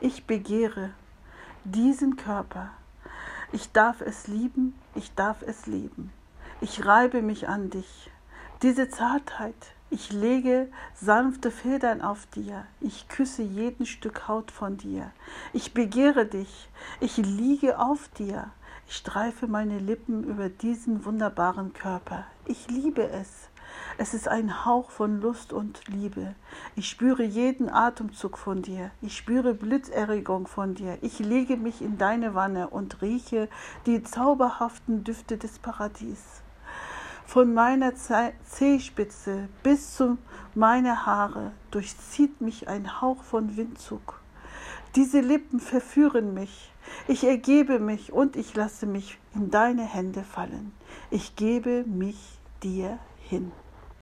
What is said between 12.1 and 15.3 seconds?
dir, ich küsse jeden Stück Haut von dir.